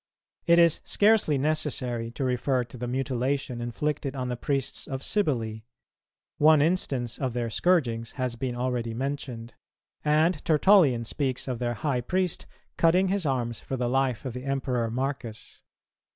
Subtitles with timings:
[0.47, 5.59] It is scarcely necessary to refer to the mutilation inflicted on the priests of Cybele;
[6.39, 9.53] one instance of their scourgings has been already mentioned;
[10.03, 14.43] and Tertullian speaks of their high priest cutting his arms for the life of the
[14.43, 15.61] Emperor Marcus.